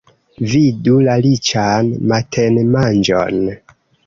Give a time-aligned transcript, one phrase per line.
[0.53, 3.41] Vidu la riĉan matenmanĝon.